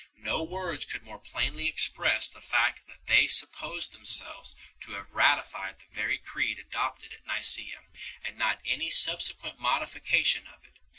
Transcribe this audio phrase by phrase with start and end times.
[0.17, 5.77] No words could more plainly express the fact that they supposed themselves to have ratified
[5.77, 10.73] the very Creed adopted at Nica?a, and not any subsequent modification of it.